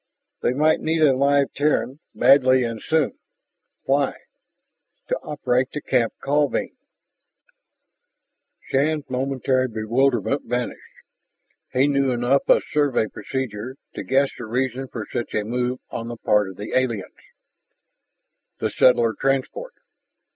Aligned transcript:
"They 0.41 0.53
might 0.53 0.79
need 0.79 1.03
a 1.03 1.15
live 1.15 1.53
Terran 1.53 1.99
badly 2.15 2.63
and 2.63 2.81
soon." 2.81 3.19
"Why?" 3.83 4.17
"To 5.09 5.15
operate 5.17 5.67
the 5.75 5.79
camp 5.83 6.13
call 6.23 6.49
beam." 6.49 6.75
Shann's 8.71 9.07
momentary 9.11 9.67
bewilderment 9.67 10.41
vanished. 10.45 10.81
He 11.73 11.87
knew 11.87 12.09
enough 12.09 12.41
of 12.49 12.63
Survey 12.71 13.09
procedure 13.09 13.75
to 13.93 14.01
guess 14.03 14.29
the 14.39 14.45
reason 14.45 14.87
for 14.87 15.05
such 15.05 15.35
a 15.35 15.43
move 15.43 15.79
on 15.91 16.07
the 16.07 16.17
part 16.17 16.49
of 16.49 16.57
the 16.57 16.73
aliens. 16.75 17.13
"The 18.57 18.71
settler 18.71 19.13
transport?" 19.13 19.75